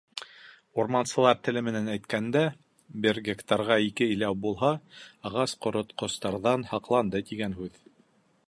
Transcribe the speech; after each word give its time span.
Урмансылар 0.83 1.35
теле 1.47 1.61
менән 1.67 1.89
әйткәндә 1.95 2.41
бер 3.05 3.19
гектарға 3.29 3.77
ике 3.89 4.09
иләү 4.15 4.39
булһа, 4.47 4.73
ағас 5.31 5.57
ҡоротҡостарҙан 5.67 6.67
һаҡланды 6.73 7.27
тигән 7.33 7.59
һүҙ. 7.61 7.79